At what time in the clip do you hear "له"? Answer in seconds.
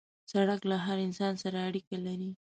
0.71-0.77